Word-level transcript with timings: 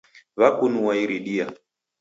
Wakunua 0.39 0.93
iridia 1.03 1.45